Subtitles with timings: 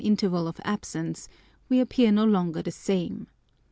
[0.03, 1.29] interval of absence,
[1.69, 3.27] we appear no longer the same.